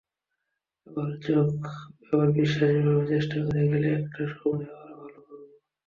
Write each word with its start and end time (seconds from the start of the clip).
আমার 2.07 2.29
বিশ্বাস 2.37 2.71
এভাবে 2.75 3.03
চেষ্টা 3.11 3.37
করে 3.45 3.61
গেলে 3.71 3.87
একটা 3.99 4.21
সময়ে 4.31 4.65
আমরা 4.73 4.93
ভালো 4.93 5.19
করব। 5.27 5.49